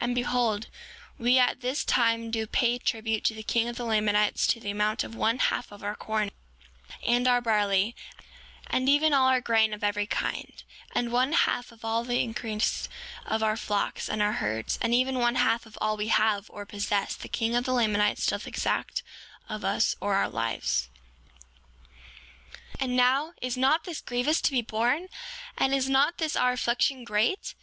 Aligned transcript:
And 0.00 0.12
behold, 0.12 0.66
we 1.18 1.38
at 1.38 1.60
this 1.60 1.84
time 1.84 2.32
do 2.32 2.48
pay 2.48 2.78
tribute 2.78 3.22
to 3.26 3.34
the 3.36 3.44
king 3.44 3.68
of 3.68 3.76
the 3.76 3.84
Lamanites, 3.84 4.44
to 4.48 4.58
the 4.58 4.72
amount 4.72 5.04
of 5.04 5.14
one 5.14 5.38
half 5.38 5.70
of 5.70 5.84
our 5.84 5.94
corn, 5.94 6.32
and 7.06 7.28
our 7.28 7.40
barley, 7.40 7.94
and 8.66 8.88
even 8.88 9.14
all 9.14 9.28
our 9.28 9.40
grain 9.40 9.72
of 9.72 9.84
every 9.84 10.04
kind, 10.08 10.64
and 10.96 11.12
one 11.12 11.30
half 11.32 11.70
of 11.70 11.82
the 12.08 12.20
increase 12.20 12.88
of 13.24 13.40
our 13.40 13.56
flocks 13.56 14.08
and 14.08 14.20
our 14.20 14.32
herds; 14.32 14.80
and 14.82 14.94
even 14.96 15.20
one 15.20 15.36
half 15.36 15.64
of 15.64 15.78
all 15.80 15.96
we 15.96 16.08
have 16.08 16.50
or 16.50 16.66
possess 16.66 17.14
the 17.14 17.28
king 17.28 17.54
of 17.54 17.62
the 17.64 17.72
Lamanites 17.72 18.26
doth 18.26 18.48
exact 18.48 19.04
of 19.48 19.64
us, 19.64 19.94
or 20.00 20.14
our 20.16 20.28
lives. 20.28 20.88
7:23 22.78 22.78
And 22.80 22.96
now, 22.96 23.32
is 23.40 23.56
not 23.56 23.84
this 23.84 24.00
grievous 24.00 24.40
to 24.40 24.50
be 24.50 24.60
borne? 24.60 25.06
And 25.56 25.72
is 25.72 25.88
not 25.88 26.18
this, 26.18 26.34
our 26.34 26.54
affliction, 26.54 27.04
great? 27.04 27.54